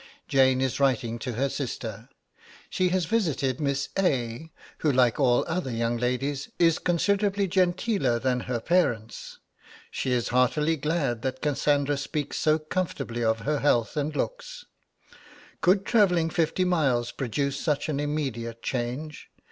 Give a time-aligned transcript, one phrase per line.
[0.27, 2.09] Jane is writing to her sister.
[2.71, 8.39] She has visited Miss A., who, like all other young ladies, is considerably genteeler than
[8.39, 9.37] her parents.
[9.91, 14.65] She is heartily glad that Cassandra speaks so comfortably of her health and looks:
[15.61, 19.29] could travelling fifty miles produce such an immediate change?